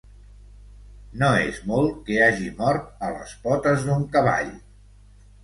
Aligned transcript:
...no 1.23 1.29
és 1.49 1.59
molt 1.73 1.99
que 2.07 2.17
hagi 2.29 2.49
mort 2.63 2.89
a 3.09 3.11
les 3.19 3.37
potes 3.45 3.87
d'un 3.91 4.09
cavall. 4.19 4.53